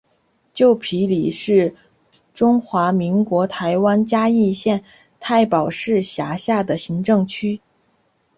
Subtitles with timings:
[0.55, 1.75] 旧埤里是
[2.33, 4.83] 中华民国台湾嘉义县
[5.19, 7.61] 太保市辖下的行政区。